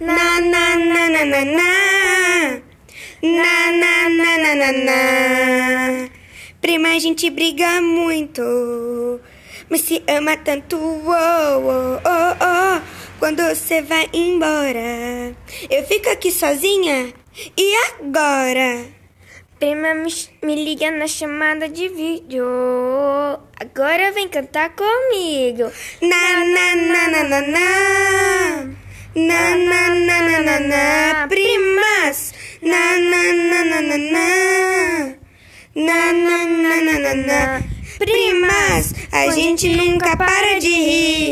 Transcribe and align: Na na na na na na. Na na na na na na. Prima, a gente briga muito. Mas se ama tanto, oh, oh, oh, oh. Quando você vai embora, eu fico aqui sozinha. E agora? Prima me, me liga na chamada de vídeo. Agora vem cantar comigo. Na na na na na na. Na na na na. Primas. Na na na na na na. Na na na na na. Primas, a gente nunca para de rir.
Na 0.00 0.40
na 0.40 0.76
na 0.76 1.08
na 1.08 1.24
na 1.24 1.44
na. 1.44 1.70
Na 3.22 3.70
na 3.70 4.08
na 4.08 4.30
na 4.38 4.54
na 4.54 4.72
na. 4.72 6.08
Prima, 6.60 6.88
a 6.88 6.98
gente 6.98 7.30
briga 7.30 7.80
muito. 7.80 9.20
Mas 9.70 9.82
se 9.82 10.02
ama 10.08 10.36
tanto, 10.36 10.76
oh, 10.76 11.10
oh, 11.10 12.00
oh, 12.04 12.32
oh. 12.42 12.80
Quando 13.20 13.42
você 13.44 13.82
vai 13.82 14.08
embora, 14.12 15.32
eu 15.70 15.84
fico 15.86 16.10
aqui 16.10 16.30
sozinha. 16.32 17.12
E 17.56 17.74
agora? 18.00 18.84
Prima 19.60 19.94
me, 19.94 20.12
me 20.42 20.54
liga 20.56 20.90
na 20.90 21.06
chamada 21.06 21.68
de 21.68 21.88
vídeo. 21.88 22.44
Agora 23.60 24.10
vem 24.12 24.28
cantar 24.28 24.74
comigo. 24.74 25.70
Na 26.02 26.44
na 26.44 26.74
na 26.74 27.08
na 27.08 27.22
na 27.24 27.40
na. 27.40 28.74
Na 29.16 29.56
na 29.56 29.83
na 30.44 30.60
na. 30.60 31.26
Primas. 31.28 32.32
Na 32.62 32.98
na 33.10 33.22
na 33.32 33.60
na 33.64 33.80
na 33.80 33.96
na. 33.96 34.28
Na 35.74 36.00
na 36.12 36.38
na 36.46 36.98
na 37.04 37.14
na. 37.14 37.40
Primas, 37.98 38.92
a 39.12 39.30
gente 39.30 39.68
nunca 39.68 40.16
para 40.16 40.58
de 40.58 40.68
rir. 40.68 41.23